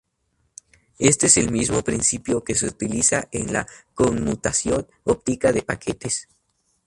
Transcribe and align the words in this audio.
Éste 0.97 1.27
es 1.27 1.37
el 1.37 1.51
mismo 1.51 1.83
principio 1.83 2.43
que 2.43 2.55
se 2.55 2.65
utiliza 2.65 3.27
en 3.31 3.53
la 3.53 3.67
conmutación 3.93 4.87
óptica 5.03 5.51
de 5.53 5.61
paquetes. 5.61 6.27